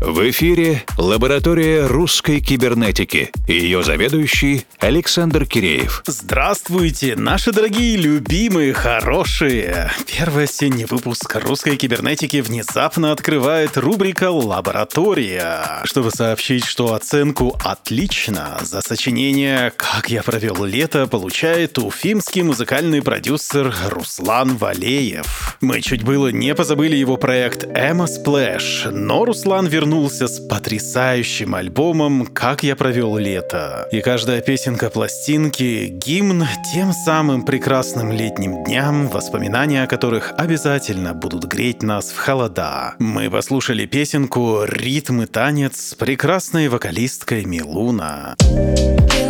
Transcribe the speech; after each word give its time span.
В 0.00 0.30
эфире 0.30 0.84
лаборатория 0.96 1.84
русской 1.84 2.40
кибернетики 2.40 3.32
и 3.48 3.54
ее 3.54 3.82
заведующий 3.82 4.64
Александр 4.78 5.44
Киреев. 5.44 6.04
Здравствуйте, 6.06 7.16
наши 7.16 7.50
дорогие, 7.50 7.96
любимые, 7.96 8.74
хорошие. 8.74 9.90
Первый 10.06 10.44
осенний 10.44 10.84
выпуск 10.84 11.34
русской 11.42 11.74
кибернетики 11.74 12.36
внезапно 12.36 13.10
открывает 13.10 13.76
рубрика 13.76 14.30
«Лаборатория», 14.30 15.80
чтобы 15.82 16.12
сообщить, 16.12 16.64
что 16.64 16.94
оценку 16.94 17.58
«Отлично» 17.64 18.58
за 18.62 18.82
сочинение 18.82 19.72
«Как 19.76 20.10
я 20.10 20.22
провел 20.22 20.64
лето» 20.64 21.08
получает 21.08 21.76
уфимский 21.76 22.42
музыкальный 22.42 23.02
продюсер 23.02 23.74
Руслан 23.88 24.56
Валеев. 24.56 25.58
Мы 25.60 25.80
чуть 25.80 26.04
было 26.04 26.28
не 26.28 26.54
позабыли 26.54 26.94
его 26.94 27.16
проект 27.16 27.66
«Эмма 27.74 28.06
Сплэш», 28.06 28.86
но 28.92 29.24
Руслан 29.24 29.66
вернулся 29.88 30.28
с 30.28 30.38
потрясающим 30.38 31.54
альбомом 31.54 32.26
«Как 32.26 32.62
я 32.62 32.76
провел 32.76 33.16
лето». 33.16 33.88
И 33.90 34.02
каждая 34.02 34.42
песенка 34.42 34.90
пластинки— 34.90 35.86
гимн 36.06 36.44
тем 36.74 36.92
самым 36.92 37.42
прекрасным 37.42 38.12
летним 38.12 38.64
дням, 38.64 39.08
воспоминания 39.08 39.84
о 39.84 39.86
которых 39.86 40.34
обязательно 40.36 41.14
будут 41.14 41.44
греть 41.44 41.82
нас 41.82 42.10
в 42.10 42.18
холода. 42.18 42.96
Мы 42.98 43.30
послушали 43.30 43.86
песенку 43.86 44.64
«Ритм 44.66 45.22
и 45.22 45.26
танец» 45.26 45.92
с 45.92 45.94
прекрасной 45.94 46.68
вокалисткой 46.68 47.46
Милуна. 47.46 48.36
Милуна. 48.38 49.27